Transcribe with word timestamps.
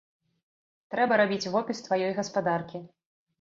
Трэба 0.93 1.13
рабіць 1.21 1.51
вопіс 1.57 1.83
тваёй 1.89 2.15
гаспадаркі. 2.21 2.83